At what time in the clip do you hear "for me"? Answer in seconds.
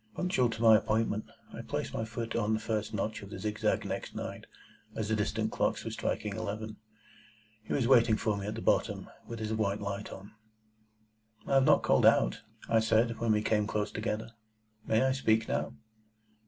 8.17-8.47